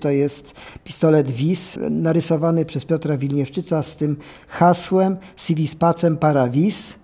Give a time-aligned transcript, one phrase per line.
[0.00, 4.16] to jest pistolet WIS narysowany przez Piotra Wilniewczyca z tym
[4.48, 6.97] hasłem Civis pacem para vis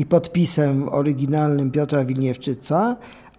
[0.00, 2.96] i podpisem oryginalnym Piotra Wilniewczyca,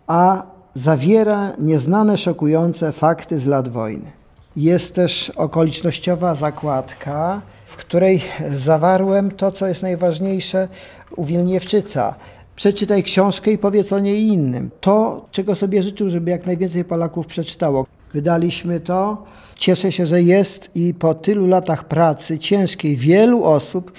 [0.07, 0.43] a
[0.73, 4.11] zawiera nieznane, szokujące fakty z lat wojny.
[4.55, 8.21] Jest też okolicznościowa zakładka, w której
[8.53, 10.67] zawarłem to, co jest najważniejsze
[11.16, 12.16] u Wilniewczyca.
[12.55, 14.69] Przeczytaj książkę i powiedz o niej innym.
[14.81, 17.86] To, czego sobie życzył, żeby jak najwięcej Polaków przeczytało.
[18.14, 19.23] Wydaliśmy to.
[19.55, 23.91] Cieszę się, że jest i po tylu latach pracy ciężkiej wielu osób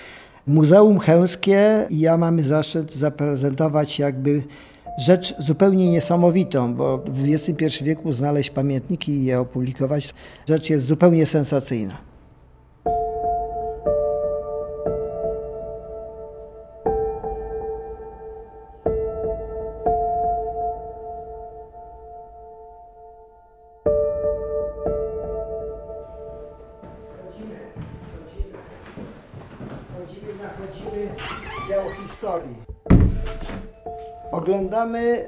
[0.46, 4.42] Muzeum Chełmskie i ja mamy zaszczyt zaprezentować jakby
[4.98, 10.14] rzecz zupełnie niesamowitą, bo w XXI wieku znaleźć pamiętniki i je opublikować,
[10.48, 12.11] rzecz jest zupełnie sensacyjna.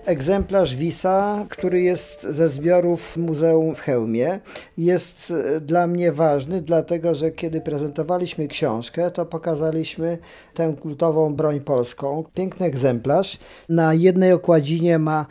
[0.06, 4.40] Egzemplarz Wisa, który jest ze zbiorów Muzeum w Chełmie.
[4.78, 10.18] Jest e, dla mnie ważny, dlatego że kiedy prezentowaliśmy książkę, to pokazaliśmy
[10.54, 12.24] tę kultową broń polską.
[12.34, 13.38] Piękny egzemplarz.
[13.68, 15.26] Na jednej okładzinie ma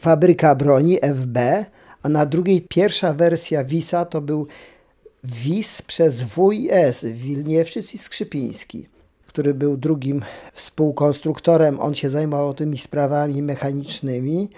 [0.00, 1.64] fabryka broni FB,
[2.02, 4.46] a na drugiej pierwsza wersja Wisa to był
[5.24, 8.97] Wis przez WIS, Wilniewczyc i Skrzypiński
[9.38, 10.22] który był drugim
[10.52, 14.48] współkonstruktorem, on się zajmował tymi sprawami mechanicznymi.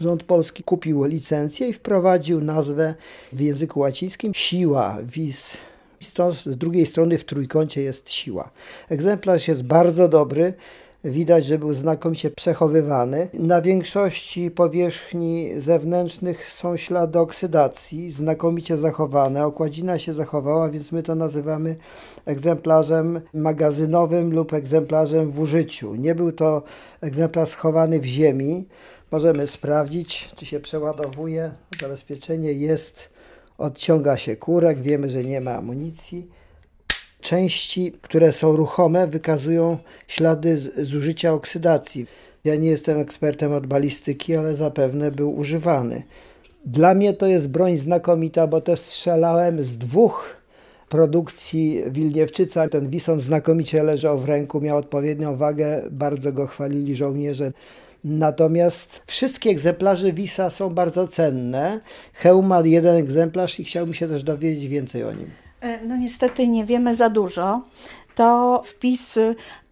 [0.00, 2.94] Rząd polski kupił licencję i wprowadził nazwę
[3.32, 5.56] w języku łacińskim siła, vis.
[6.44, 8.50] Z drugiej strony w trójkącie jest siła.
[8.88, 10.54] Egzemplarz jest bardzo dobry.
[11.04, 13.28] Widać, że był znakomicie przechowywany.
[13.34, 19.46] Na większości powierzchni zewnętrznych są ślady oksydacji, znakomicie zachowane.
[19.46, 21.76] Okładzina się zachowała, więc my to nazywamy
[22.26, 25.94] egzemplarzem magazynowym lub egzemplarzem w użyciu.
[25.94, 26.62] Nie był to
[27.00, 28.68] egzemplarz schowany w ziemi.
[29.10, 31.50] Możemy sprawdzić, czy się przeładowuje.
[31.80, 33.08] Zabezpieczenie jest,
[33.58, 36.28] odciąga się kurek, wiemy, że nie ma amunicji
[37.24, 42.06] części, które są ruchome, wykazują ślady zużycia oksydacji.
[42.44, 46.02] Ja nie jestem ekspertem od balistyki, ale zapewne był używany.
[46.66, 50.36] Dla mnie to jest broń znakomita, bo też strzelałem z dwóch
[50.88, 52.68] produkcji Wilniewczyca.
[52.68, 57.52] Ten wison znakomicie leżał w ręku, miał odpowiednią wagę, bardzo go chwalili żołnierze.
[58.04, 61.80] Natomiast wszystkie egzemplarze Wisa są bardzo cenne.
[62.12, 65.43] Heum ma jeden egzemplarz i chciałbym się też dowiedzieć więcej o nim.
[65.64, 67.62] E, no niestety nie wiemy za dużo.
[68.14, 69.18] To wpis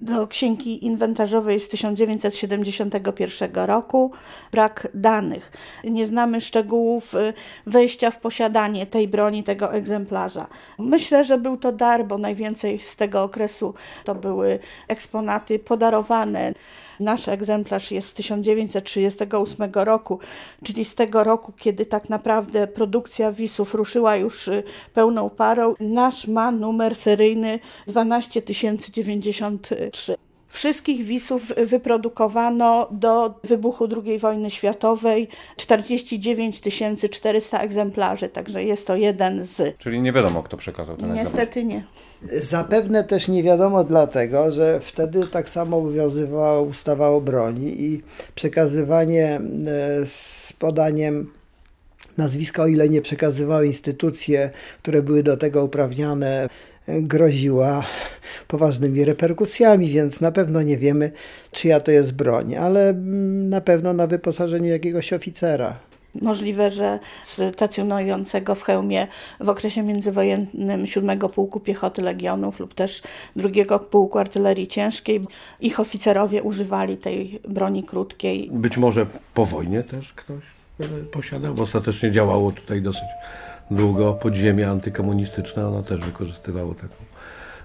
[0.02, 4.12] do księgi inwentarzowej z 1971 roku.
[4.52, 5.52] Brak danych.
[5.84, 7.32] Nie znamy szczegółów e,
[7.66, 10.46] wejścia w posiadanie tej broni, tego egzemplarza.
[10.78, 13.74] Myślę, że był to dar, bo najwięcej z tego okresu
[14.04, 14.58] to były
[14.88, 16.54] eksponaty podarowane.
[17.00, 20.18] Nasz egzemplarz jest z 1938 roku,
[20.64, 24.62] czyli z tego roku, kiedy tak naprawdę produkcja wisów ruszyła już y,
[24.94, 25.74] pełną parą.
[25.80, 29.91] Nasz ma numer seryjny 12093.
[30.52, 36.60] Wszystkich wisów wyprodukowano do wybuchu II wojny światowej 49
[37.10, 39.78] 400 egzemplarzy, także jest to jeden z.
[39.78, 41.34] Czyli nie wiadomo, kto przekazał ten egzemplarz.
[41.34, 41.84] Niestety nie.
[42.42, 48.02] Zapewne też nie wiadomo dlatego, że wtedy tak samo obowiązywała ustawa o broni i
[48.34, 51.32] przekazywanie e, z podaniem
[52.18, 56.48] nazwiska, o ile nie przekazywały instytucje, które były do tego uprawnione,
[57.00, 57.84] groziła
[58.48, 61.12] poważnymi reperkusjami, więc na pewno nie wiemy,
[61.52, 65.78] czyja to jest broń, ale mm, na pewno na wyposażeniu jakiegoś oficera.
[66.20, 66.98] Możliwe, że
[67.52, 69.06] stacjonującego w hełmie
[69.40, 73.02] w okresie międzywojennym 7 Pułku Piechoty Legionów lub też
[73.36, 75.20] 2 Pułku Artylerii Ciężkiej.
[75.60, 78.50] Ich oficerowie używali tej broni krótkiej.
[78.52, 80.42] Być może po wojnie też ktoś
[81.12, 83.08] posiadał, bo ostatecznie działało tutaj dosyć
[83.70, 86.94] długo podziemie antykomunistyczne, ono też wykorzystywało taką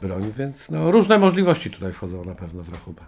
[0.01, 3.01] broń, więc no, różne możliwości tutaj wchodzą na pewno w rachubę.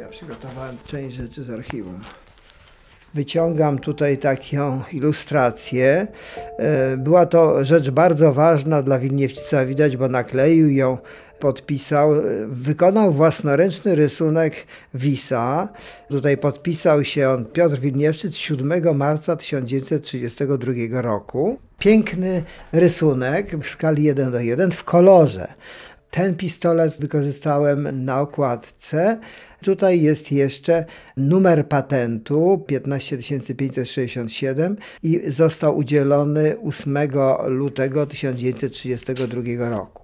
[0.00, 2.00] Ja przygotowałem część rzeczy z archiwum.
[3.14, 6.06] Wyciągam tutaj taką ilustrację.
[6.58, 10.98] E, była to rzecz bardzo ważna dla Wilniewczyca, widać, bo nakleił ją,
[11.38, 12.10] podpisał.
[12.48, 14.54] Wykonał własnoręczny rysunek
[14.94, 15.68] Wisa.
[16.08, 21.58] Tutaj podpisał się on Piotr Wilniewczyc 7 marca 1932 roku.
[21.78, 25.48] Piękny rysunek w skali 1 do 1 w kolorze.
[26.14, 29.18] Ten pistolet wykorzystałem na okładce.
[29.62, 30.84] Tutaj jest jeszcze
[31.16, 36.98] numer patentu 15567 i został udzielony 8
[37.46, 40.02] lutego 1932 roku.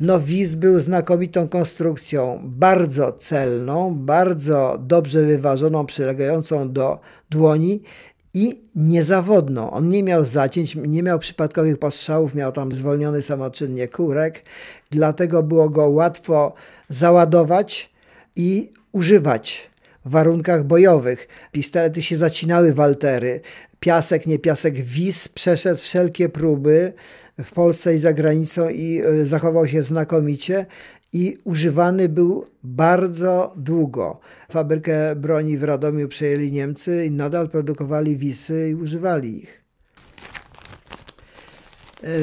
[0.00, 7.82] No, wiz był znakomitą konstrukcją, bardzo celną, bardzo dobrze wyważoną, przylegającą do dłoni
[8.34, 9.70] i niezawodną.
[9.70, 14.42] On nie miał zacięć, nie miał przypadkowych postrzałów, miał tam zwolniony samoczynnie kurek,
[14.90, 16.54] dlatego było go łatwo
[16.88, 17.90] załadować
[18.36, 19.70] i używać
[20.04, 21.28] w warunkach bojowych.
[21.52, 23.40] Pistolety się zacinały waltery.
[23.80, 26.92] Piasek, nie piasek, wis przeszedł wszelkie próby
[27.42, 30.66] w Polsce i za granicą i e, zachował się znakomicie
[31.14, 34.20] i używany był bardzo długo.
[34.50, 39.64] Fabrykę broni w Radomiu przejęli Niemcy i nadal produkowali wisy i używali ich.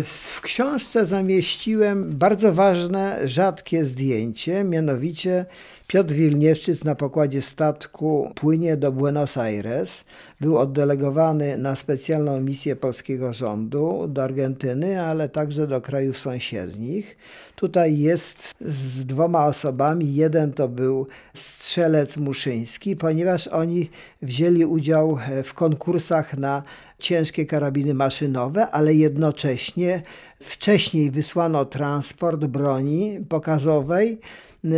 [0.03, 5.45] W książce zamieściłem bardzo ważne, rzadkie zdjęcie, mianowicie
[5.87, 10.03] Piotr Wilniewczyc na pokładzie statku płynie do Buenos Aires.
[10.41, 17.17] Był oddelegowany na specjalną misję polskiego rządu do Argentyny, ale także do krajów sąsiednich.
[17.55, 20.15] Tutaj jest z dwoma osobami.
[20.15, 23.89] Jeden to był strzelec muszyński, ponieważ oni
[24.21, 26.63] wzięli udział w konkursach na
[26.99, 30.01] ciężkie karabiny maszynowe, ale jednocześnie
[30.39, 34.19] wcześniej wysłano transport broni pokazowej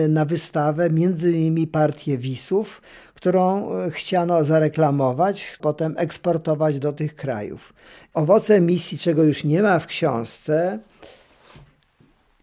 [0.10, 2.81] na wystawę, między innymi partię Wisów,
[3.24, 7.74] którą e, chciano zareklamować, potem eksportować do tych krajów.
[8.14, 10.80] Owocem misji, czego już nie ma w książce,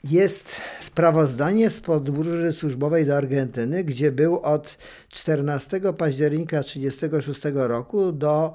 [0.04, 8.52] jest sprawozdanie z podróży służbowej do Argentyny, gdzie był od 14 października 1936 roku do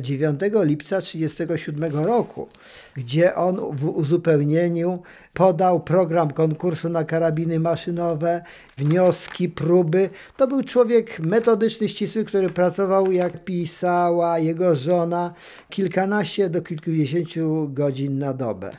[0.00, 2.48] 9 e, lipca 1937 roku,
[2.96, 5.02] gdzie on w uzupełnieniu
[5.32, 8.42] podał program konkursu na karabiny maszynowe,
[8.78, 10.10] wnioski, próby.
[10.36, 15.34] To był człowiek metodyczny, ścisły, który pracował, jak pisała jego żona,
[15.70, 18.70] kilkanaście do kilkudziesięciu godzin na dobę.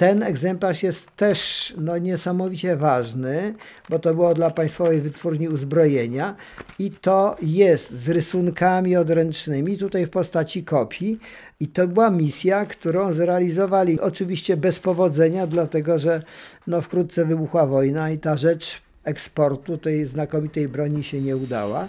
[0.00, 3.54] Ten egzemplarz jest też no, niesamowicie ważny,
[3.88, 6.36] bo to było dla Państwowej Wytwórni Uzbrojenia
[6.78, 11.18] i to jest z rysunkami odręcznymi, tutaj w postaci kopii.
[11.60, 16.22] I to była misja, którą zrealizowali oczywiście bez powodzenia, dlatego że
[16.66, 21.88] no, wkrótce wybuchła wojna i ta rzecz eksportu tej znakomitej broni się nie udała.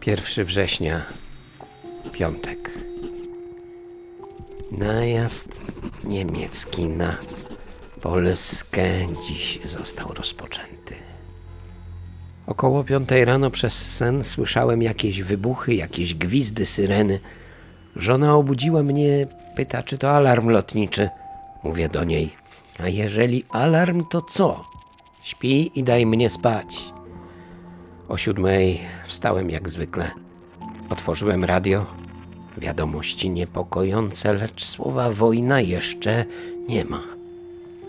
[0.00, 1.06] Pierwszy września
[2.12, 2.70] piątek.
[4.72, 5.62] Najazd
[6.04, 7.16] niemiecki na
[8.00, 8.84] Polskę
[9.28, 10.94] dziś został rozpoczęty.
[12.46, 17.20] Około piątej rano przez sen słyszałem jakieś wybuchy, jakieś gwizdy syreny.
[17.96, 21.08] Żona obudziła mnie, pyta, czy to alarm lotniczy.
[21.62, 22.34] Mówię do niej,
[22.78, 24.64] a jeżeli alarm, to co?
[25.22, 26.92] Śpi i daj mnie spać.
[28.08, 30.10] O siódmej wstałem jak zwykle.
[30.90, 32.01] Otworzyłem radio.
[32.56, 36.24] Wiadomości niepokojące, lecz słowa wojna jeszcze
[36.68, 37.02] nie ma.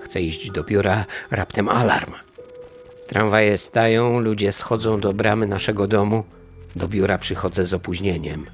[0.02, 2.12] Chcę iść do biura, raptem alarm.
[3.08, 6.24] Tramwaje stają, ludzie schodzą do bramy naszego domu.
[6.76, 8.46] Do biura przychodzę z opóźnieniem.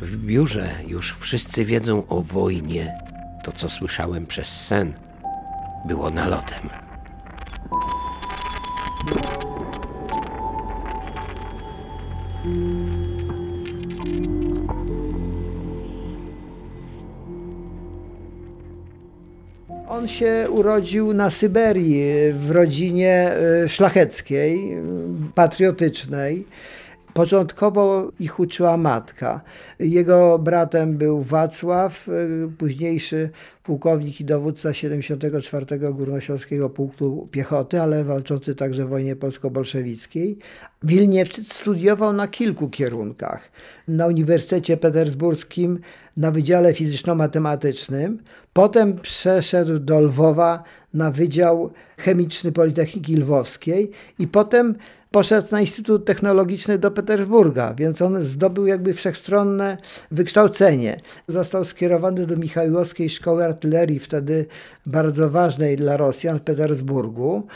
[0.00, 2.98] W biurze już wszyscy wiedzą o wojnie.
[3.44, 4.92] To, co słyszałem przez sen,
[5.86, 6.70] było nalotem.
[19.98, 23.32] On się urodził na Syberii w rodzinie
[23.64, 24.76] e, szlacheckiej,
[25.34, 26.46] patriotycznej.
[27.14, 29.40] Początkowo ich uczyła matka.
[29.78, 32.12] Jego bratem był Wacław, e,
[32.58, 33.30] późniejszy
[33.62, 35.78] pułkownik i dowódca 74.
[35.78, 40.38] Górnośląskiego Pułku Piechoty, ale walczący także w wojnie polsko-bolszewickiej.
[40.82, 43.50] Wilniewczyc studiował na kilku kierunkach.
[43.88, 45.78] Na Uniwersytecie Petersburskim
[46.16, 48.18] na Wydziale Fizyczno-Matematycznym,
[48.52, 50.62] potem przeszedł do Lwowa
[50.94, 54.74] na Wydział Chemiczny Politechniki Lwowskiej i potem
[55.10, 59.78] poszedł na Instytut Technologiczny do Petersburga, więc on zdobył jakby wszechstronne
[60.10, 61.00] wykształcenie.
[61.28, 64.46] Został skierowany do Michałowskiej Szkoły Artylerii, wtedy
[64.86, 67.46] bardzo ważnej dla Rosjan w Petersburgu.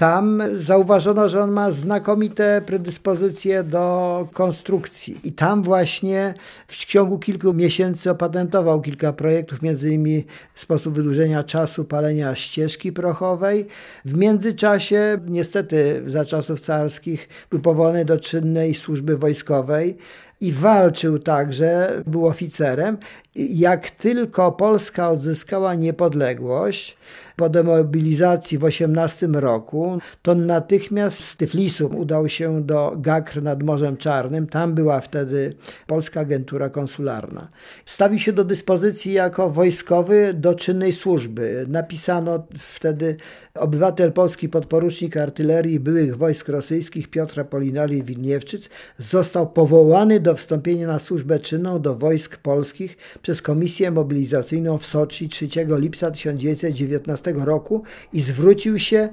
[0.00, 5.20] Tam zauważono, że on ma znakomite predyspozycje do konstrukcji.
[5.24, 6.34] I tam właśnie
[6.66, 13.66] w ciągu kilku miesięcy opatentował kilka projektów, innymi sposób wydłużenia czasu palenia ścieżki prochowej.
[14.04, 19.96] W międzyczasie, niestety za czasów carskich, był powołany do czynnej służby wojskowej
[20.40, 22.98] i walczył także, był oficerem.
[23.34, 26.96] Jak tylko Polska odzyskała niepodległość,
[27.40, 33.96] po demobilizacji w 18 roku, to natychmiast z Tyflisu udał się do Gakr nad Morzem
[33.96, 34.46] Czarnym.
[34.46, 35.54] Tam była wtedy
[35.86, 37.48] polska agentura konsularna.
[37.84, 41.64] Stawił się do dyspozycji jako wojskowy do czynnej służby.
[41.68, 43.16] Napisano wtedy
[43.54, 48.68] obywatel polski, podporucznik artylerii byłych wojsk rosyjskich Piotra Polinari Wilniewczyc
[48.98, 55.28] został powołany do wstąpienia na służbę czynną do wojsk polskich przez Komisję Mobilizacyjną w Soczi
[55.28, 57.82] 3 lipca 1919 roku
[58.12, 59.08] i zwrócił się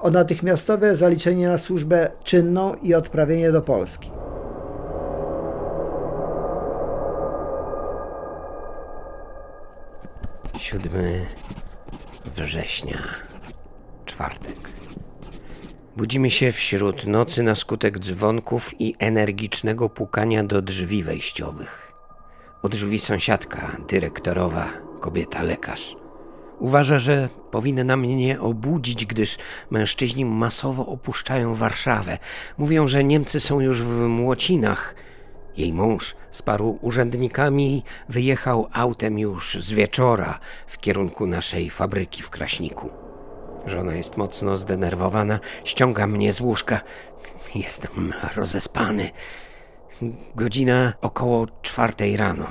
[0.00, 4.10] o natychmiastowe zaliczenie na służbę czynną i odprawienie do Polski.
[10.58, 11.26] Siódmy
[12.36, 12.98] września,
[14.04, 14.56] czwartek.
[15.96, 21.92] Budzimy się wśród nocy na skutek dzwonków i energicznego pukania do drzwi wejściowych.
[22.62, 25.99] Od drzwi sąsiadka, dyrektorowa, kobieta lekarz.
[26.60, 29.38] Uważa, że powinna mnie obudzić, gdyż
[29.70, 32.18] mężczyźni masowo opuszczają Warszawę.
[32.58, 34.94] Mówią, że Niemcy są już w Młocinach.
[35.56, 42.30] Jej mąż z paru urzędnikami wyjechał autem już z wieczora w kierunku naszej fabryki w
[42.30, 42.90] Kraśniku.
[43.66, 46.80] Żona jest mocno zdenerwowana, ściąga mnie z łóżka.
[47.54, 49.10] Jestem rozespany.
[50.36, 52.46] Godzina około czwartej rano.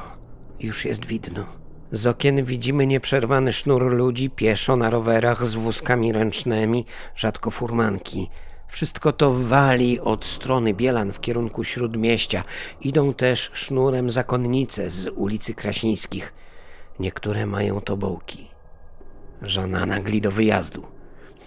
[0.60, 1.59] Już jest widno.
[1.92, 8.30] Z okien widzimy nieprzerwany sznur ludzi pieszo na rowerach z wózkami ręcznymi, rzadko furmanki.
[8.68, 12.44] Wszystko to wali od strony Bielan w kierunku śródmieścia.
[12.82, 16.34] Idą też sznurem zakonnice z ulicy Kraśnickich.
[17.00, 18.48] Niektóre mają tobołki.
[19.42, 20.88] Żona nagli do wyjazdu.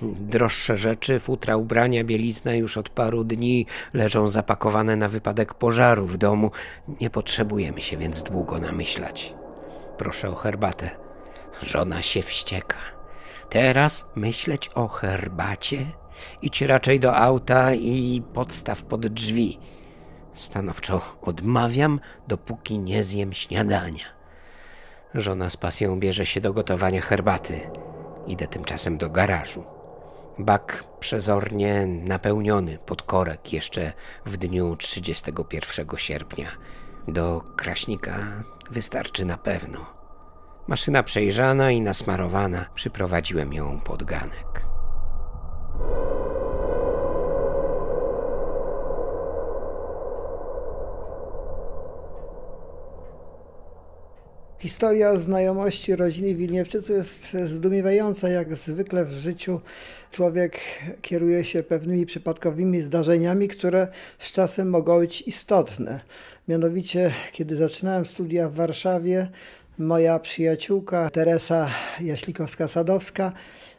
[0.03, 6.17] Droższe rzeczy, futra, ubrania, bielizna już od paru dni leżą zapakowane na wypadek pożaru w
[6.17, 6.51] domu.
[7.01, 9.35] Nie potrzebujemy się więc długo namyślać.
[10.03, 10.91] Proszę o herbatę.
[11.63, 12.77] Żona się wścieka.
[13.51, 15.87] Teraz myśleć o herbacie?
[16.43, 19.59] Idź raczej do auta i podstaw pod drzwi.
[20.35, 24.05] Stanowczo odmawiam, dopóki nie zjem śniadania.
[25.15, 27.61] Żona z pasją bierze się do gotowania herbaty.
[28.27, 29.65] Idę tymczasem do garażu.
[30.39, 33.93] Bak przezornie napełniony pod korek jeszcze
[34.27, 36.49] w dniu 31 sierpnia.
[37.09, 39.87] Do kraśnika wystarczy na pewno.
[40.69, 44.73] Maszyna przejrzana i nasmarowana, przyprowadziłem ją pod ganek.
[54.63, 58.29] Historia znajomości rodziny Wilniewczyców jest zdumiewająca.
[58.29, 59.61] Jak zwykle w życiu
[60.11, 60.61] człowiek
[61.01, 66.01] kieruje się pewnymi przypadkowymi zdarzeniami, które z czasem mogą być istotne.
[66.49, 69.29] Mianowicie, kiedy zaczynałem studia w Warszawie,
[69.79, 71.69] moja przyjaciółka Teresa
[72.01, 73.33] Jaślikowska-Sadowska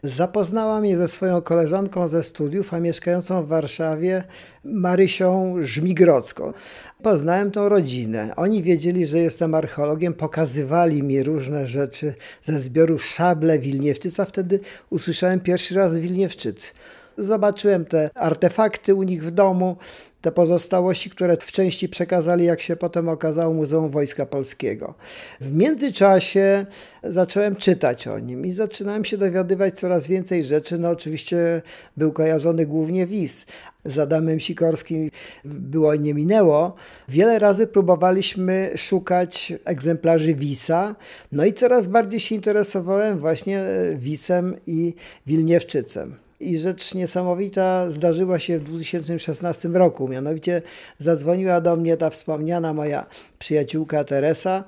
[0.03, 4.23] zapoznała mnie ze swoją koleżanką ze studiów, a mieszkającą w Warszawie
[4.63, 6.53] Marysią Żmigrodzką.
[7.01, 8.33] Poznałem tą rodzinę.
[8.35, 14.25] Oni wiedzieli, że jestem archeologiem, pokazywali mi różne rzeczy ze zbioru Szable Wilniewczyca.
[14.25, 16.71] Wtedy usłyszałem pierwszy raz Wilniewczycy.
[17.17, 19.77] Zobaczyłem te artefakty u nich w domu,
[20.23, 24.93] te pozostałości, które w części przekazali, jak się potem okazało, Muzeum Wojska Polskiego.
[25.41, 26.65] W międzyczasie
[27.03, 30.79] zacząłem czytać o nim i zaczynałem się dowiadywać coraz więcej rzeczy.
[30.79, 31.61] No oczywiście
[31.97, 33.45] był kojarzony głównie WIS.
[33.85, 35.11] Z Adamem Sikorskim
[35.45, 36.75] było nie minęło.
[37.09, 40.95] Wiele razy próbowaliśmy szukać egzemplarzy Wisa,
[41.31, 43.63] no i coraz bardziej się interesowałem właśnie
[43.95, 44.93] Wisem i
[45.27, 46.22] Wilniewczycem.
[46.43, 50.07] I rzecz niesamowita zdarzyła się w 2016 roku.
[50.07, 50.61] Mianowicie
[50.99, 53.05] zadzwoniła do mnie ta wspomniana moja
[53.39, 54.63] przyjaciółka Teresa.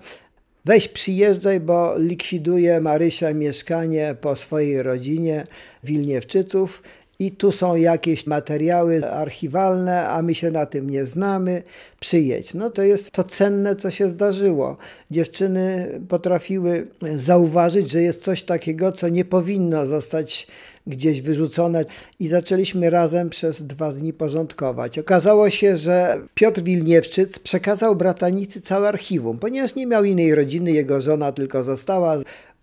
[0.66, 5.44] Weź przyjeżdżaj, bo likwiduje Marysia mieszkanie po swojej rodzinie
[5.84, 6.84] Wilniewczyców
[7.20, 11.64] i tu są jakieś materiały archiwalne, a my się na tym nie znamy,
[12.00, 12.54] przyjedź.
[12.54, 14.78] No to jest to cenne, co się zdarzyło.
[15.12, 20.48] Dziewczyny potrafiły zauważyć, że jest coś takiego, co nie powinno zostać
[20.88, 21.86] gdzieś wyrzucone
[22.20, 25.00] i zaczęliśmy razem przez dwa dni porządkować.
[25.00, 31.02] Okazało się, że Piotr Wilniewczyc przekazał bratanicy całe archiwum, ponieważ nie miał innej rodziny, jego
[31.02, 32.18] żona tylko została.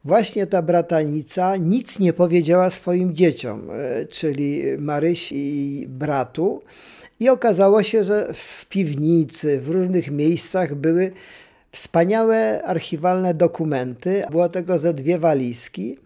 [0.05, 6.63] Właśnie ta bratanica nic nie powiedziała swoim dzieciom, e, czyli Maryś i bratu.
[7.21, 11.13] I okazało się, że w piwnicy, w różnych miejscach były
[11.73, 14.23] wspaniałe archiwalne dokumenty.
[14.31, 15.99] Było tego ze dwie walizki.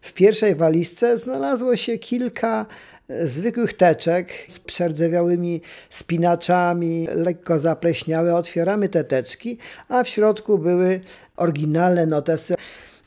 [0.00, 2.66] W pierwszej walizce znalazło się kilka
[3.08, 8.36] e, zwykłych teczek z przerdzewiałymi spinaczami, lekko zapleśniałe.
[8.36, 11.00] Otwieramy te teczki, a w środku były
[11.36, 12.54] oryginalne notesy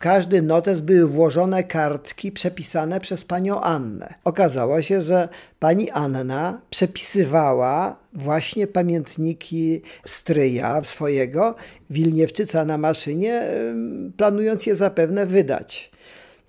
[0.01, 4.13] każdy notes były włożone kartki przepisane przez panią Annę.
[4.24, 5.29] Okazało się, że
[5.60, 11.55] pani Anna przepisywała właśnie pamiętniki stryja swojego,
[11.89, 13.43] Wilniewczyca na maszynie,
[14.17, 15.90] planując je zapewne wydać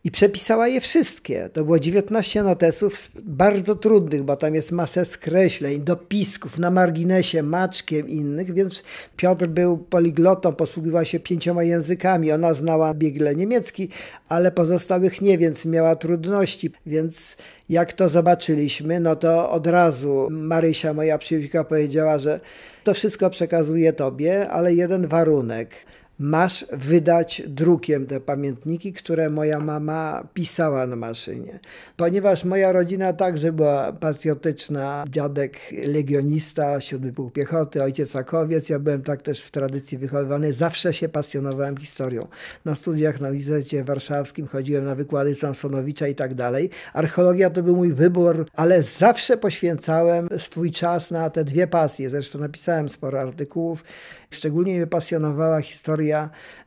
[0.04, 1.48] i przepisała je wszystkie.
[1.52, 8.08] To było 19 notesów bardzo trudnych, bo tam jest masę skreśleń, dopisków na marginesie, maczkiem
[8.08, 8.82] innych, więc
[9.16, 12.32] Piotr był poliglotą, posługiwał się pięcioma językami.
[12.32, 13.88] Ona znała biegle niemiecki,
[14.28, 16.70] ale pozostałych nie, więc miała trudności.
[16.86, 17.36] Więc
[17.68, 22.40] jak to zobaczyliśmy, no to od razu Marysia, moja przyjaciółka, powiedziała, że
[22.84, 25.70] to wszystko przekazuje tobie, ale jeden warunek–
[26.18, 31.60] masz wydać drukiem te pamiętniki, które moja mama pisała na maszynie.
[31.96, 39.02] Ponieważ moja rodzina także była patriotyczna, dziadek legionista, siódmy pułk piechoty, ojciec akowiec, ja byłem
[39.02, 42.28] tak też w tradycji wychowywany, zawsze się pasjonowałem historią.
[42.64, 46.70] Na studiach na Uniwersytecie Warszawskim chodziłem na wykłady Samsonowicza i tak dalej.
[46.92, 52.10] Archeologia to był mój wybór, ale zawsze poświęcałem swój czas na te dwie pasje.
[52.10, 53.84] Zresztą napisałem sporo artykułów
[54.32, 56.11] Szczególnie mnie pasjonowała historia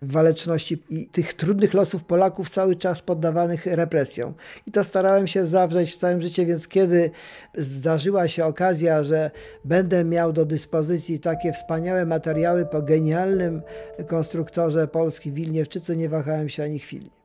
[0.02, 4.34] waleczności i tych trudnych losów Polaków cały czas poddawanych represjom.
[4.68, 7.12] I to starałem się zawrzeć w całym życiu, więc kiedy
[7.56, 9.32] zdarzyła się okazja, że
[9.66, 13.62] będę miał do dyspozycji takie wspaniałe materiały po genialnym
[14.08, 17.25] konstruktorze Polski Wilniewczycu, nie wahałem się ani chwili.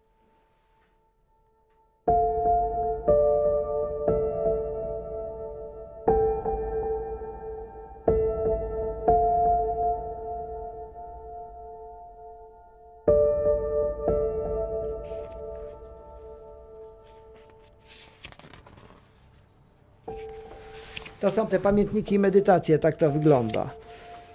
[21.20, 23.70] To są te pamiętniki i medytacje, tak to wygląda.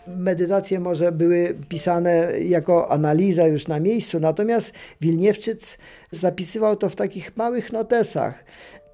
[0.07, 4.71] Medytacje może były pisane jako analiza już na miejscu, natomiast
[5.01, 5.77] Wilniewczyc
[6.11, 8.43] zapisywał to w takich małych notesach.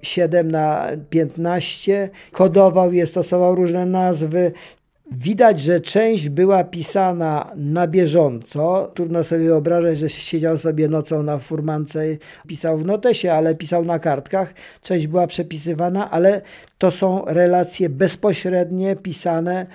[0.02, 4.52] 7 na 15, kodował je, stosował różne nazwy,
[5.18, 8.90] Widać, że część była pisana na bieżąco.
[8.94, 12.00] Trudno sobie wyobrażać, że siedział sobie nocą na furmance,
[12.46, 14.54] pisał w notesie, ale pisał na kartkach.
[14.82, 16.42] Część była przepisywana, ale
[16.78, 19.66] to są relacje bezpośrednie, pisane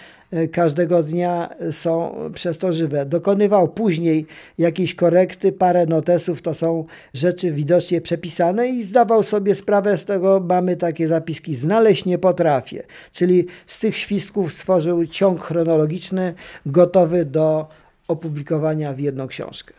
[0.52, 3.06] każdego dnia są przez to żywe.
[3.06, 4.26] Dokonywał później
[4.58, 10.40] jakieś korekty, parę notesów, to są rzeczy widocznie przepisane i zdawał sobie sprawę z tego,
[10.40, 12.84] mamy takie zapiski, znaleźć nie potrafię.
[13.12, 16.34] Czyli z tych świstków stworzył ciąg chronologiczny
[16.66, 17.68] gotowy do
[18.08, 19.74] opublikowania w jedną książkę.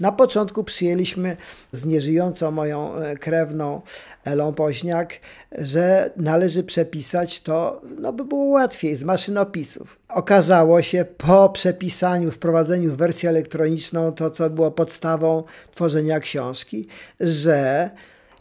[0.00, 1.36] Na początku przyjęliśmy
[1.72, 3.80] z nieżyjącą moją e, krewną
[4.24, 5.14] Elą Poźniak,
[5.52, 9.98] że należy przepisać to, no by było łatwiej, z maszynopisów.
[10.08, 16.88] Okazało się po przepisaniu, wprowadzeniu w wersję elektroniczną, to co było podstawą tworzenia książki,
[17.20, 17.90] że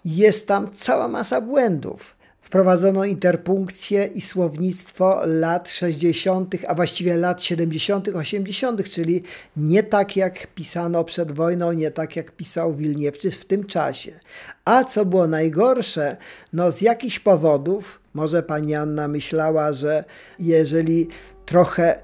[0.06, 2.19] jest tam cała masa błędów
[2.50, 9.24] Wprowadzono interpunkcję i słownictwo lat 60., a właściwie lat 70., 80., czyli
[9.58, 14.12] nie tak jak pisano przed wojną, nie tak jak pisał Wilniewczyc w tym czasie.
[14.66, 16.18] A co było najgorsze,
[16.54, 20.04] no z jakichś powodów, może pani Anna myślała, że
[20.40, 21.08] jeżeli
[21.46, 22.00] trochę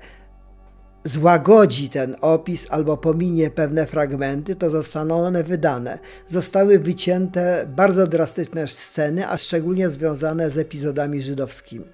[1.06, 6.00] złagodzi ten opis albo pominie pewne fragmenty, to zostaną one wydane.
[6.28, 11.86] Zostały wycięte bardzo drastyczne sceny, a szczególnie związane z epizodami żydowskimi.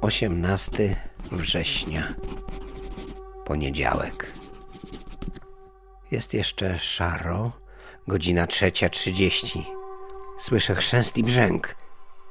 [0.00, 0.96] Osiemnasty
[1.32, 2.14] września,
[3.44, 4.43] poniedziałek.
[6.14, 7.52] Jest jeszcze szaro,
[8.08, 9.66] godzina trzecia trzydzieści.
[10.38, 11.74] Słyszę chrzęst i brzęk.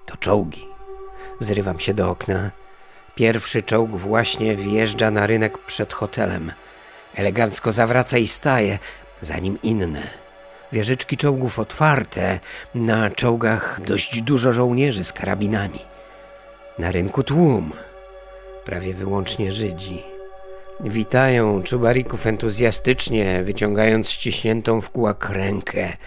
[0.05, 0.65] To czołgi.
[1.39, 2.51] Zrywam się do okna.
[3.15, 6.51] Pierwszy czołg właśnie wjeżdża na rynek przed hotelem.
[7.15, 8.79] Elegancko zawraca i staje,
[9.21, 10.07] za nim inne.
[10.71, 12.39] Wieżyczki czołgów otwarte,
[12.75, 15.79] na czołgach dość dużo żołnierzy z karabinami.
[16.79, 17.71] Na rynku tłum,
[18.65, 20.12] prawie wyłącznie Żydzi.
[20.79, 25.97] Witają czubarików entuzjastycznie, wyciągając ściśniętą w kółak rękę.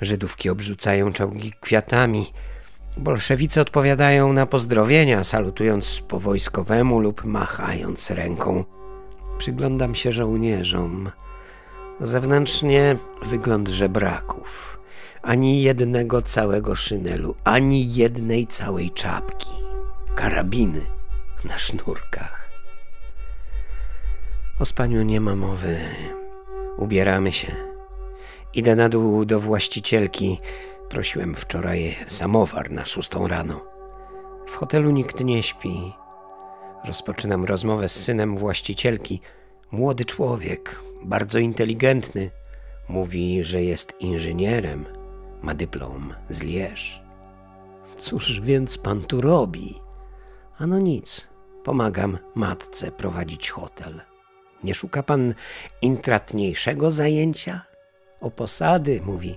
[0.00, 2.32] Żydówki obrzucają czołgi kwiatami.
[2.96, 8.64] Bolszewicy odpowiadają na pozdrowienia, salutując po wojskowemu lub machając ręką.
[9.38, 11.10] Przyglądam się żołnierzom.
[12.00, 14.78] Zewnętrznie wygląd żebraków.
[15.22, 19.50] Ani jednego całego szynelu, ani jednej całej czapki.
[20.14, 20.80] Karabiny
[21.44, 22.41] na sznurkach.
[24.60, 25.78] O spaniu nie ma mowy.
[26.78, 27.52] Ubieramy się.
[28.54, 30.38] Idę na dół do właścicielki.
[30.88, 33.60] Prosiłem wczoraj samowar na szóstą rano.
[34.46, 35.92] W hotelu nikt nie śpi.
[36.84, 39.20] Rozpoczynam rozmowę z synem właścicielki.
[39.70, 42.30] Młody człowiek, bardzo inteligentny.
[42.88, 44.84] Mówi, że jest inżynierem.
[45.42, 47.02] Ma dyplom z Lierz.
[47.98, 49.80] Cóż więc pan tu robi?
[50.58, 51.28] Ano nic.
[51.64, 54.11] Pomagam matce prowadzić hotel.
[54.64, 55.34] Nie szuka pan
[55.82, 57.62] intratniejszego zajęcia?
[58.20, 59.36] O posady, mówi.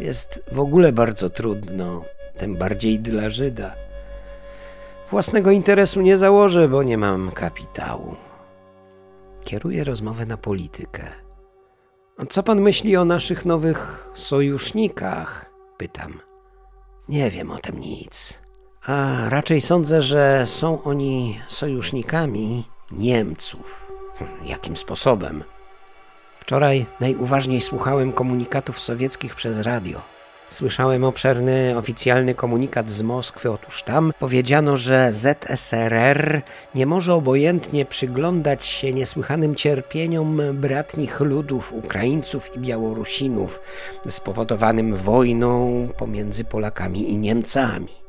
[0.00, 2.04] Jest w ogóle bardzo trudno,
[2.36, 3.74] tym bardziej dla Żyda.
[5.10, 8.16] Własnego interesu nie założę, bo nie mam kapitału.
[9.44, 11.02] Kieruję rozmowę na politykę.
[12.16, 15.50] A co pan myśli o naszych nowych sojusznikach?
[15.78, 16.20] Pytam.
[17.08, 18.40] Nie wiem o tym nic.
[18.86, 23.81] A raczej sądzę, że są oni sojusznikami Niemców.
[24.44, 25.44] Jakim sposobem?
[26.40, 30.00] Wczoraj najuważniej słuchałem komunikatów sowieckich przez radio.
[30.52, 33.50] Słyszałem obszerny oficjalny komunikat z Moskwy.
[33.50, 36.42] Otóż tam powiedziano, że ZSRR
[36.74, 43.60] nie może obojętnie przyglądać się niesłychanym cierpieniom bratnich ludów Ukraińców i Białorusinów
[44.08, 48.01] spowodowanym wojną pomiędzy Polakami i Niemcami.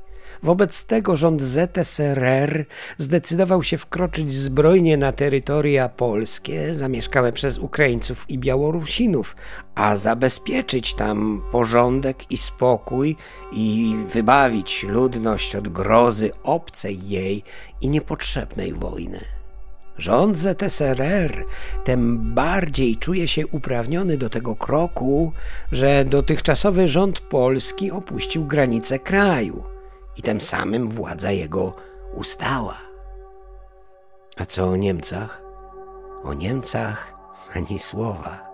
[0.44, 2.66] Wobec tego rząd ZSRR
[2.98, 9.36] zdecydował się wkroczyć zbrojnie na terytoria polskie zamieszkałe przez Ukraińców i Białorusinów,
[9.76, 13.16] a zabezpieczyć tam porządek i spokój
[13.52, 17.44] i wybawić ludność od grozy obcej jej
[17.82, 19.20] i niepotrzebnej wojny.
[19.98, 21.46] Rząd ZSRR
[21.84, 25.32] tym bardziej czuje się uprawniony do tego kroku,
[25.72, 29.73] że dotychczasowy rząd polski opuścił granice kraju
[30.18, 31.74] i tym samym władza jego
[32.16, 32.78] ustała.
[34.38, 35.42] A co o Niemcach?
[36.24, 37.14] O Niemcach
[37.56, 38.54] ani słowa.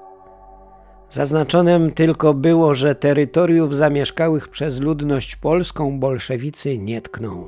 [1.10, 7.48] Zaznaczonym tylko było, że terytoriów zamieszkałych przez ludność polską bolszewicy nie tkną.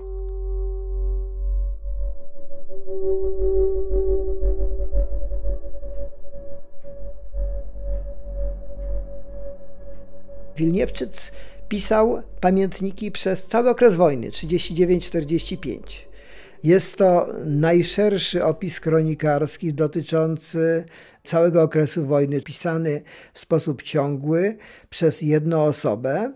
[10.55, 11.31] Wilniewczyc
[11.71, 15.79] pisał pamiętniki przez cały okres wojny 39-45.
[16.63, 20.85] Jest to najszerszy opis kronikarski dotyczący
[21.23, 23.01] całego okresu wojny, pisany
[23.33, 24.57] w sposób ciągły
[24.89, 26.33] przez jedną osobę,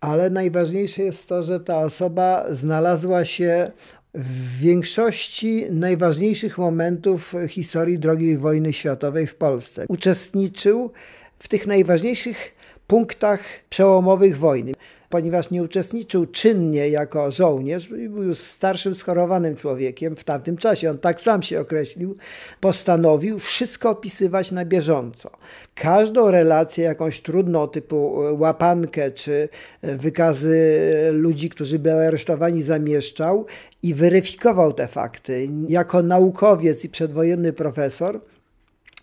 [0.00, 3.72] ale najważniejsze jest to, że ta osoba znalazła się
[4.14, 9.84] w większości najważniejszych momentów historii II wojny światowej w Polsce.
[9.88, 10.92] Uczestniczył
[11.38, 13.40] w tych najważniejszych punktach
[13.70, 14.72] przełomowych wojny.
[15.08, 20.98] Ponieważ nie uczestniczył czynnie jako żołnierz, był już starszym, schorowanym człowiekiem w tamtym czasie, on
[20.98, 22.16] tak sam się określił,
[22.60, 25.30] postanowił wszystko opisywać na bieżąco.
[25.74, 29.48] Każdą relację, jakąś trudną, typu łapankę czy
[29.82, 30.80] wykazy
[31.12, 33.46] ludzi, którzy byli aresztowani, zamieszczał
[33.82, 35.48] i weryfikował te fakty.
[35.68, 38.20] Jako naukowiec i przedwojenny profesor,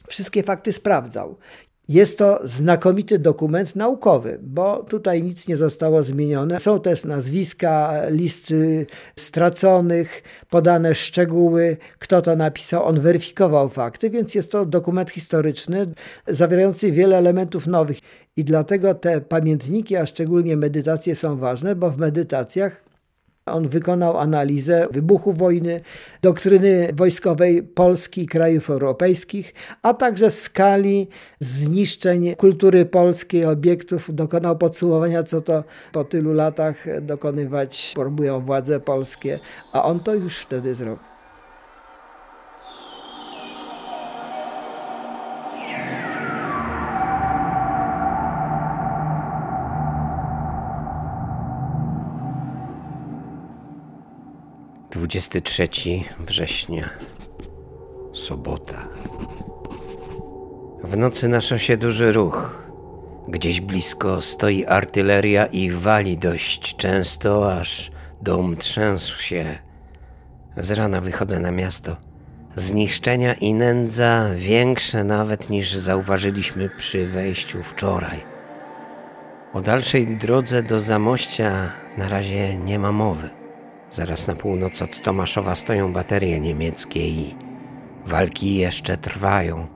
[0.08, 1.36] wszystkie fakty sprawdzał.
[1.90, 6.60] Jest to znakomity dokument naukowy, bo tutaj nic nie zostało zmienione.
[6.60, 12.86] Są też nazwiska, listy straconych, podane szczegóły, kto to napisał.
[12.86, 15.94] On weryfikował fakty, więc jest to dokument historyczny
[16.28, 18.00] zawierający wiele elementów nowych.
[18.38, 22.89] I dlatego te pamiętniki, a szczególnie medytacje są ważne, bo w medytacjach
[23.52, 25.82] on wykonał analizę wybuchu wojny,
[26.22, 31.08] doktryny wojskowej Polski i krajów europejskich, a także skali
[31.40, 34.16] zniszczeń kultury polskiej, obiektów.
[34.16, 39.40] Dokonał podsumowania, co to po tylu latach dokonywać próbują władze polskie,
[39.74, 41.19] a on to już wtedy zrobił.
[54.92, 55.70] 23
[56.20, 56.90] września,
[58.14, 58.88] sobota.
[60.84, 62.64] W nocy na szosie duży ruch.
[63.28, 69.60] Gdzieś blisko stoi artyleria i wali dość często, aż dom trzęsł się.
[70.58, 71.98] Z rana wychodzę na miasto.
[72.56, 78.24] Zniszczenia i nędza większe nawet niż zauważyliśmy przy wejściu wczoraj.
[79.54, 83.39] O dalszej drodze do Zamościa na razie nie ma mowy.
[83.92, 87.36] Zaraz na północ od Tomaszowa stoją baterie niemieckie i
[88.06, 89.68] walki jeszcze trwają.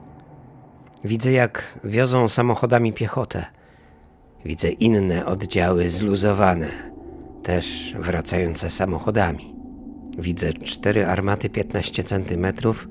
[1.04, 3.44] Widzę, jak wiozą samochodami piechotę.
[4.44, 6.68] Widzę inne oddziały zluzowane,
[7.42, 9.54] też wracające samochodami.
[10.18, 12.88] Widzę cztery armaty 15 centymetrów,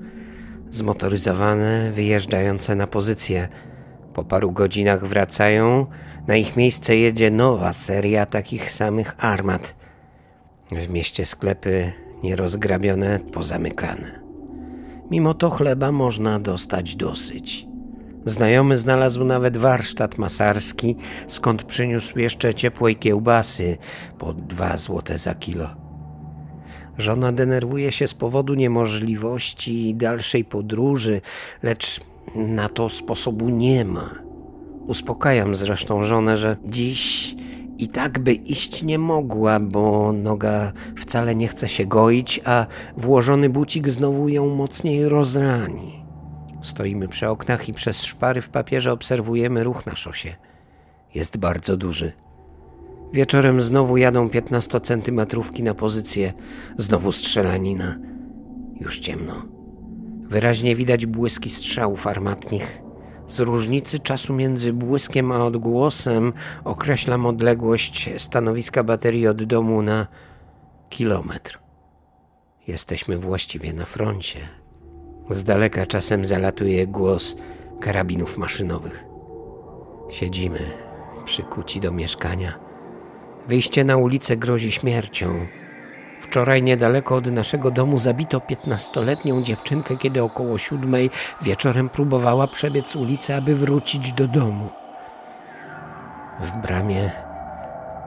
[0.70, 3.48] zmotoryzowane, wyjeżdżające na pozycję.
[4.14, 5.86] Po paru godzinach wracają,
[6.26, 9.83] na ich miejsce jedzie nowa seria takich samych armat.
[10.72, 14.20] W mieście sklepy nierozgrabione, pozamykane.
[15.10, 17.66] Mimo to chleba można dostać dosyć.
[18.26, 20.96] Znajomy znalazł nawet warsztat masarski,
[21.28, 23.76] skąd przyniósł jeszcze ciepłej kiełbasy
[24.18, 25.68] po dwa złote za kilo.
[26.98, 31.20] Żona denerwuje się z powodu niemożliwości dalszej podróży,
[31.62, 32.00] lecz
[32.34, 34.10] na to sposobu nie ma.
[34.86, 37.34] Uspokajam zresztą żonę, że dziś
[37.78, 43.48] i tak by iść nie mogła, bo noga wcale nie chce się goić, a włożony
[43.48, 46.04] bucik znowu ją mocniej rozrani.
[46.62, 50.34] Stoimy przy oknach i przez szpary w papierze obserwujemy ruch na szosie.
[51.14, 52.12] Jest bardzo duży.
[53.12, 56.32] Wieczorem znowu jadą 15-centymetrówki na pozycję,
[56.78, 57.98] znowu strzelanina.
[58.80, 59.46] Już ciemno.
[60.28, 62.83] Wyraźnie widać błyski strzałów armatnich.
[63.26, 66.32] Z różnicy czasu między błyskiem a odgłosem
[66.64, 70.06] określam odległość stanowiska baterii od domu na
[70.88, 71.58] kilometr.
[72.68, 74.48] Jesteśmy właściwie na froncie.
[75.30, 77.36] Z daleka czasem zalatuje głos
[77.80, 79.04] karabinów maszynowych.
[80.10, 80.60] Siedzimy
[81.24, 82.58] przykuci do mieszkania.
[83.48, 85.46] Wyjście na ulicę grozi śmiercią.
[86.24, 91.10] Wczoraj niedaleko od naszego domu zabito piętnastoletnią dziewczynkę, kiedy około siódmej
[91.42, 94.68] wieczorem próbowała przebiec ulicę, aby wrócić do domu.
[96.40, 97.10] W bramie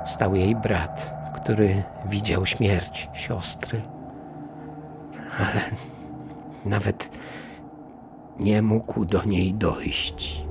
[0.06, 3.82] stał jej brat, który widział śmierć siostry.
[5.40, 5.62] Ale
[6.66, 7.10] nawet
[8.40, 10.47] nie mógł do niej dojść.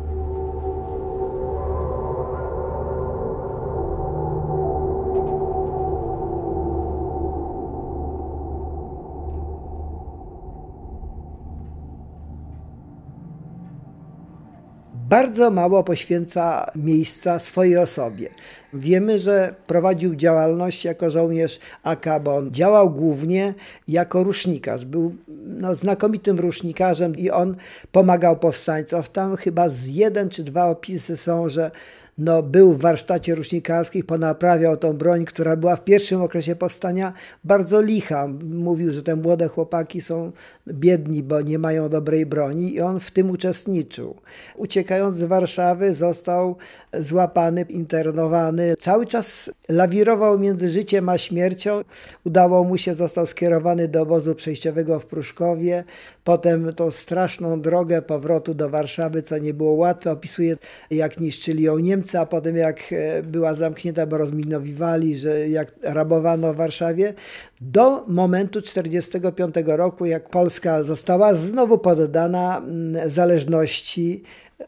[15.16, 18.28] Bardzo mało poświęca miejsca swojej osobie.
[18.74, 23.54] Wiemy, że prowadził działalność jako żołnierz AK, bo on działał głównie
[23.88, 24.84] jako rusznikarz.
[24.84, 25.14] Był
[25.46, 27.56] no, znakomitym rusznikarzem i on
[27.92, 29.02] pomagał powstańcom.
[29.12, 31.70] Tam chyba z jeden czy dwa opisy są, że
[32.18, 37.12] no, był w warsztacie rusznikarskich, ponaprawiał tą broń, która była w pierwszym okresie powstania
[37.44, 38.28] bardzo licha.
[38.50, 40.32] Mówił, że te młode chłopaki są
[40.68, 44.14] biedni, bo nie mają dobrej broni i on w tym uczestniczył.
[44.56, 46.56] Uciekając z Warszawy został
[46.92, 48.74] złapany, internowany.
[48.78, 51.84] Cały czas lawirował między życiem a śmiercią.
[52.24, 55.84] Udało mu się, został skierowany do obozu przejściowego w Pruszkowie.
[56.24, 60.10] Potem tą straszną drogę powrotu do Warszawy, co nie było łatwe.
[60.10, 60.56] Opisuje,
[60.90, 66.52] jak niszczyli ją Niemcy, a potem jak e, była zamknięta, bo rozminowywali, że jak rabowano
[66.52, 67.14] w Warszawie.
[67.60, 74.22] Do momentu 1945 roku, jak Polska została znowu poddana mm, zależności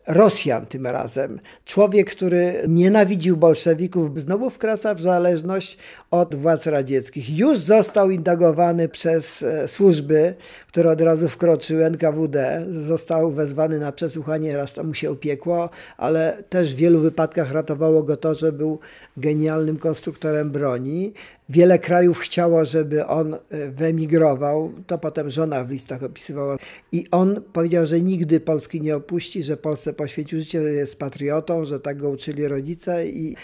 [0.06, 1.40] Rosjan tym razem.
[1.64, 5.78] Człowiek, który nienawidził bolszewików, znowu wkraca w zależność
[6.10, 7.38] od władz radzieckich.
[7.38, 10.34] Już został indagowany przez e, służby,
[10.66, 12.66] które od razu wkroczyły NKWD.
[12.70, 18.02] Został wezwany na przesłuchanie, raz to mu się upiekło, ale też w wielu wypadkach ratowało
[18.02, 18.78] go to, że był
[19.20, 21.12] genialnym konstruktorem broni.
[21.48, 23.38] Wiele krajów chciało, żeby on e,
[23.70, 24.72] wyemigrował.
[24.86, 26.56] To potem żona w listach opisywała.
[26.92, 31.64] I on powiedział, że nigdy Polski nie opuści, że Polsce poświęcił życie, że jest patriotą,
[31.64, 33.36] że tak go uczyli rodzice i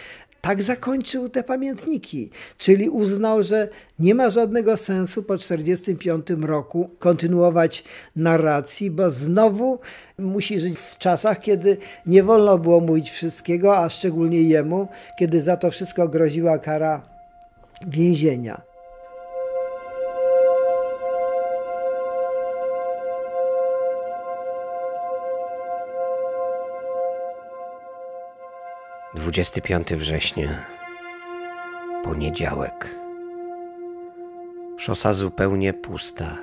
[0.44, 7.85] tak zakończył te pamiętniki, czyli uznał, że nie ma żadnego sensu po 1945 roku kontynuować
[8.16, 9.78] narracji, bo znowu
[10.18, 11.76] musi żyć w czasach, kiedy
[12.07, 17.02] nie wolno było mówić wszystkiego, a szczególnie jemu, kiedy za to wszystko groziła kara
[17.87, 18.73] więzienia.
[29.24, 30.66] 25 września,
[32.04, 33.00] poniedziałek.
[34.76, 36.38] Szosa zupełnie pusta.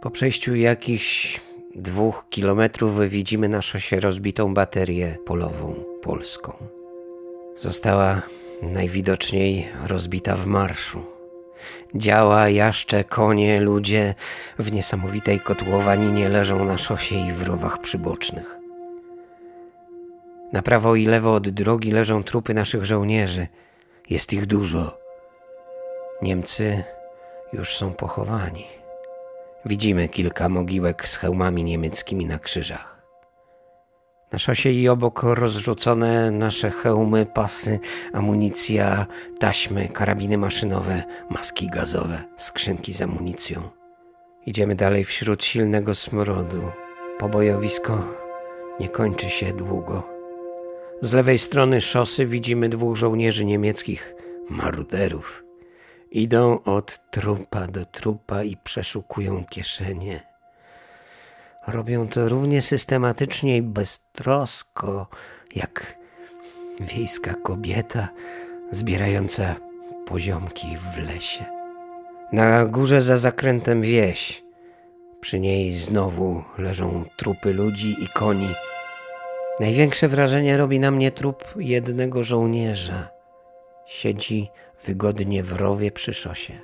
[0.00, 1.40] Po przejściu jakichś
[1.74, 6.52] dwóch kilometrów widzimy na szosie rozbitą baterię polową polską.
[7.56, 8.22] Została
[8.62, 11.04] najwidoczniej rozbita w marszu.
[11.94, 14.14] Działa, jaszcze, konie, ludzie
[14.58, 18.61] w niesamowitej kotłowaninie leżą na szosie i w rowach przybocznych.
[20.52, 23.46] Na prawo i lewo od drogi leżą trupy naszych żołnierzy.
[24.10, 24.98] Jest ich dużo.
[26.22, 26.84] Niemcy
[27.52, 28.66] już są pochowani.
[29.64, 33.02] Widzimy kilka mogiłek z hełmami niemieckimi na krzyżach.
[34.32, 37.80] Na szosie i obok rozrzucone nasze hełmy, pasy,
[38.12, 39.06] amunicja,
[39.40, 43.62] taśmy, karabiny maszynowe, maski gazowe, skrzynki z amunicją.
[44.46, 46.62] Idziemy dalej wśród silnego smrodu.
[47.18, 48.04] Pobojowisko
[48.80, 50.11] nie kończy się długo.
[51.02, 54.14] Z lewej strony szosy widzimy dwóch żołnierzy niemieckich,
[54.50, 55.44] maruderów.
[56.10, 60.20] Idą od trupa do trupa i przeszukują kieszenie.
[61.66, 65.06] Robią to równie systematycznie i beztrosko,
[65.54, 65.94] jak
[66.80, 68.08] wiejska kobieta
[68.70, 69.56] zbierająca
[70.06, 71.44] poziomki w lesie.
[72.32, 74.42] Na górze za zakrętem wieś.
[75.20, 78.54] Przy niej znowu leżą trupy ludzi i koni.
[79.60, 83.08] Największe wrażenie robi na mnie trup jednego żołnierza.
[83.86, 84.50] Siedzi
[84.84, 86.58] wygodnie w rowie przy szosie.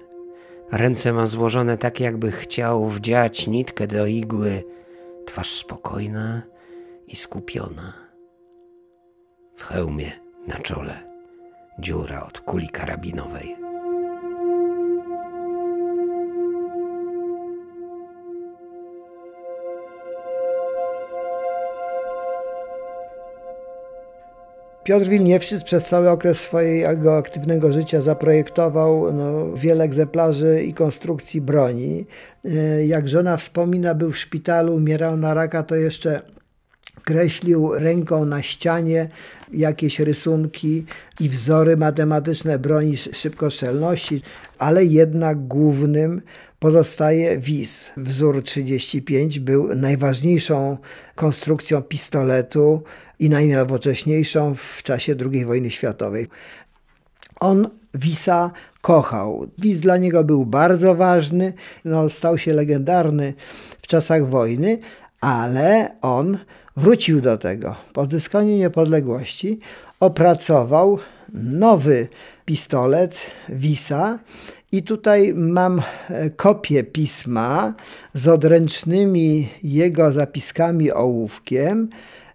[0.73, 4.65] Ręce ma złożone tak, jakby chciał wdziać nitkę do igły.
[5.27, 6.43] Twarz spokojna
[7.07, 7.93] i skupiona.
[9.57, 10.13] W hełmie
[10.47, 11.09] na czole
[11.79, 13.68] dziura od kuli karabinowej.
[24.89, 32.07] Piotr Wilniewszyc przez cały okres swojego aktywnego życia zaprojektował no, wiele egzemplarzy i konstrukcji broni.
[32.45, 36.23] E, jak żona wspomina, był w szpitalu, umierał na raka, to jeszcze
[37.05, 39.09] kreślił ręką na ścianie
[39.53, 40.85] jakieś rysunki
[41.21, 44.23] i wzory matematyczne broni szybkostrzelności,
[44.59, 46.23] ale jednak głównym
[46.59, 47.91] pozostaje WIS.
[47.97, 50.79] Wzór 35 był najważniejszą
[51.15, 52.83] konstrukcją pistoletu
[53.19, 56.27] i najnowocześniejszą w czasie II wojny światowej.
[57.41, 59.47] On Wisa kochał.
[59.59, 61.53] Wis dla niego był bardzo ważny,
[61.85, 63.35] no, stał się legendarny
[63.83, 64.79] w czasach wojny,
[65.21, 66.39] ale on
[66.77, 67.77] wrócił do tego.
[67.93, 69.61] Po odzyskaniu niepodległości
[70.01, 70.99] opracował
[71.35, 72.09] nowy
[72.45, 74.19] pistolet Wisa
[74.73, 77.75] i tutaj mam e, kopię pisma
[78.15, 81.89] z odręcznymi jego zapiskami ołówkiem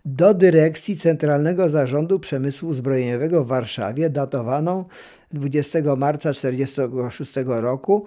[0.06, 4.86] do dyrekcji Centralnego Zarządu Przemysłu Zbrojeniowego w Warszawie, datowaną
[5.34, 8.06] 20 marca 1946 roku.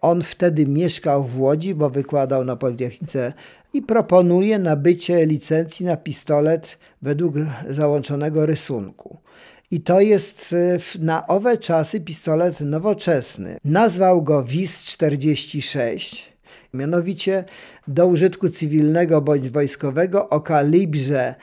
[0.00, 3.32] On wtedy mieszkał w Łodzi, bo wykładał na Politechnice
[3.72, 7.34] i proponuje nabycie licencji na pistolet według
[7.68, 9.18] załączonego rysunku.
[9.70, 13.58] I to jest e, na owe czasy pistolet nowoczesny.
[13.64, 16.36] Nazwał go WIS 46
[16.74, 17.44] mianowicie
[17.88, 21.34] do użytku cywilnego bądź wojskowego o kalibrze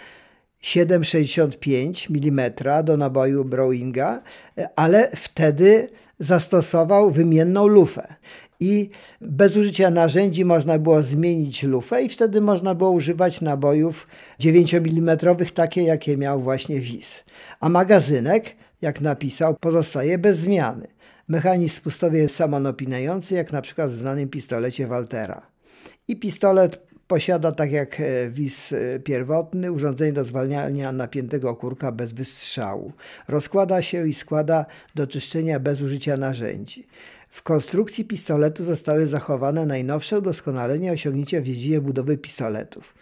[0.64, 2.52] 7,65 mm
[2.86, 4.22] do naboju Browninga,
[4.76, 8.16] ale wtedy zastosował wymienną lufę.
[8.64, 8.90] I
[9.22, 14.08] bez użycia narzędzi można było zmienić lufę i wtedy można było używać nabojów
[14.40, 15.18] 9 mm,
[15.54, 17.24] takie jakie miał właśnie WIS.
[17.60, 20.88] A magazynek, jak napisał, pozostaje bez zmiany.
[21.28, 25.42] Mechanizm spustowy jest samonopinający, jak na przykład w znanym pistolecie Waltera.
[26.08, 32.14] I pistolet posiada, tak jak e, WIS e, pierwotny, urządzenie do zwalniania napiętego kurka bez
[32.14, 32.92] wystrzału.
[33.28, 36.88] Rozkłada się i składa do czyszczenia bez użycia narzędzi.
[37.34, 42.94] W konstrukcji pistoletu zostały zachowane najnowsze udoskonalenia i osiągnięcia w dziedzinie budowy pistoletów.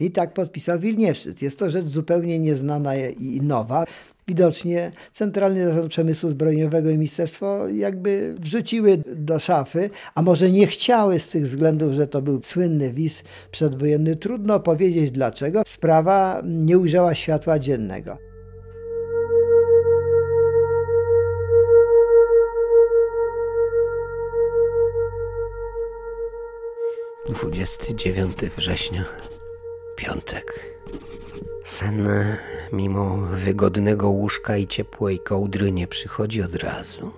[0.00, 1.42] I tak podpisał Wilniewszyc.
[1.42, 3.84] Jest to rzecz zupełnie nieznana i nowa.
[4.28, 11.20] Widocznie Centralny Zarząd Przemysłu Zbrojeniowego i Ministerstwo jakby wrzuciły do szafy, a może nie chciały
[11.20, 14.16] z tych względów, że to był słynny wiz przedwojenny.
[14.16, 15.62] Trudno powiedzieć dlaczego.
[15.66, 18.25] Sprawa nie ujrzała światła dziennego.
[27.28, 29.04] Dwudziesty dziewiąty września,
[29.96, 30.76] piątek.
[31.64, 32.08] Sen
[32.72, 37.10] mimo wygodnego łóżka i ciepłej kołdry nie przychodzi od razu.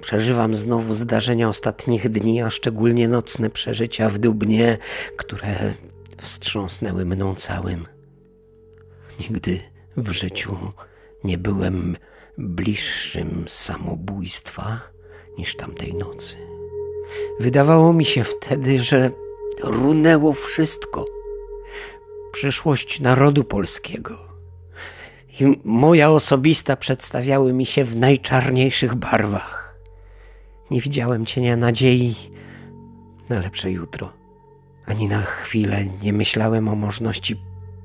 [0.00, 4.78] Przeżywam znowu zdarzenia ostatnich dni, a szczególnie nocne przeżycia w Dubnie,
[5.16, 5.74] które
[6.16, 7.86] wstrząsnęły mną całym.
[9.20, 9.60] Nigdy
[9.96, 10.56] w życiu
[11.24, 11.96] nie byłem
[12.38, 14.80] bliższym samobójstwa
[15.38, 16.36] niż tamtej nocy.
[17.40, 19.10] Wydawało mi się wtedy, że
[19.62, 21.04] runęło wszystko–
[22.36, 24.18] przyszłość narodu polskiego.
[25.40, 29.76] i moja osobista przedstawiały mi się w najczarniejszych barwach.
[30.70, 32.14] Nie widziałem cienia nadziei
[33.28, 34.12] na lepsze jutro.
[34.86, 37.36] Ani na chwilę nie myślałem o możliwości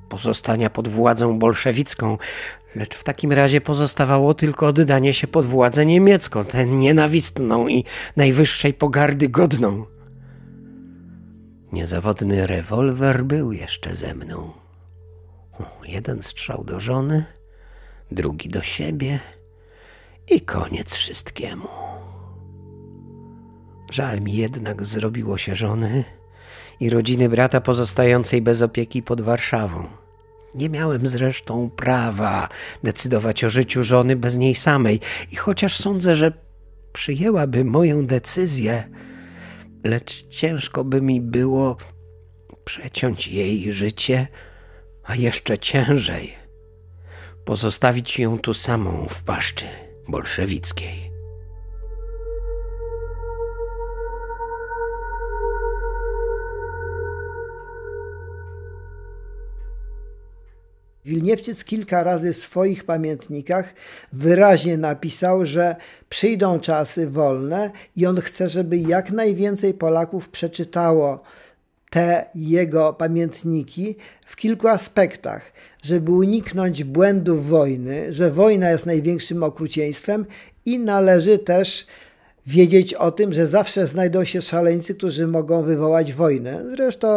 [0.09, 2.17] pozostania pod władzą bolszewicką,
[2.76, 7.84] lecz w takim razie pozostawało tylko oddanie się pod władzę niemiecką, tę nienawistną i
[8.17, 9.86] najwyższej pogardy godną.
[11.72, 14.51] Niezawodny rewolwer był jeszcze ze mną.
[15.86, 17.26] Jeden strzał do żony,
[18.11, 19.19] drugi do siebie
[20.30, 21.67] i koniec wszystkiemu.
[23.91, 26.03] Żal mi jednak zrobiło się żony
[26.80, 29.88] i rodziny brata pozostającej bez opieki pod Warszawą.
[30.55, 32.49] Nie miałem zresztą prawa
[32.84, 34.99] decydować o życiu żony bez niej samej,
[35.32, 36.34] i chociaż sądzę, że
[36.93, 38.89] przyjęłaby moją decyzję,
[39.84, 41.78] lecz ciężko by mi było
[42.66, 44.28] przeciąć jej życie,
[45.04, 46.36] a jeszcze ciężej
[47.46, 49.66] pozostawić ją tu samą w paszczy
[50.08, 51.11] bolszewickiej.
[61.06, 63.74] Wilniewczyc kilka razy w swoich pamiętnikach
[64.14, 65.76] wyraźnie napisał, że
[66.10, 71.24] przyjdą czasy wolne i on chce, żeby jak najwięcej Polaków przeczytało
[71.89, 73.95] te jego pamiętniki
[74.26, 80.26] w kilku aspektach, żeby uniknąć błędów wojny, że wojna jest największym okrucieństwem
[80.66, 81.88] i należy też
[82.48, 86.64] wiedzieć o tym, że zawsze znajdą się szaleńcy, którzy mogą wywołać wojnę.
[86.76, 87.10] Zresztą,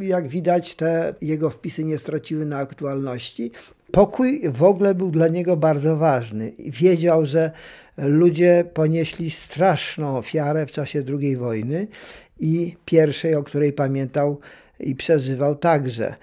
[0.00, 3.50] jak widać, te jego wpisy nie straciły na aktualności.
[3.92, 6.52] Pokój w ogóle był dla niego bardzo ważny.
[6.58, 7.50] Wiedział, że
[7.98, 11.86] ludzie ponieśli straszną ofiarę w czasie II wojny
[12.40, 14.38] i pierwszej, o której pamiętał
[14.80, 16.14] i przeżywał także.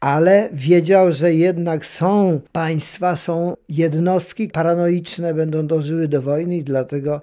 [0.00, 7.20] Ale wiedział, że jednak są państwa, są jednostki paranoiczne, będą dążyły do wojny i dlatego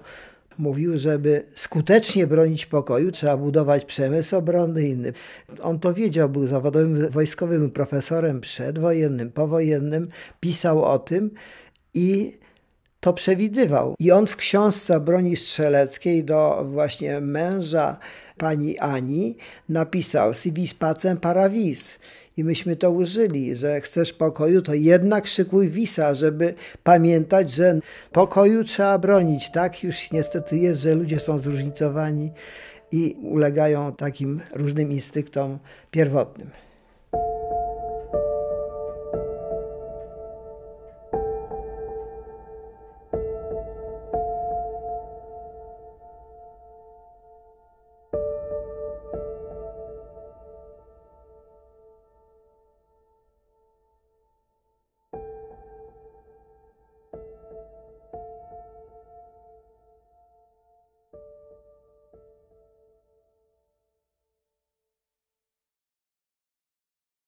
[0.58, 5.12] mówił, żeby skutecznie bronić pokoju, trzeba budować przemysł obronny inny.
[5.62, 10.08] On to wiedział, był zawodowym wojskowym profesorem przedwojennym, powojennym,
[10.40, 11.30] pisał o tym
[11.94, 12.38] i
[13.00, 13.94] to przewidywał.
[13.98, 17.96] I on w książce broni strzeleckiej do właśnie męża
[18.38, 19.36] pani Ani
[19.68, 21.98] napisał Sivis pacem paravis
[22.38, 27.80] i myśmy to użyli, że chcesz pokoju, to jednak szykuj wisa, żeby pamiętać, że
[28.12, 29.50] pokoju trzeba bronić.
[29.52, 32.30] Tak już niestety jest, że ludzie są zróżnicowani
[32.92, 35.58] i ulegają takim różnym instynktom
[35.90, 36.50] pierwotnym.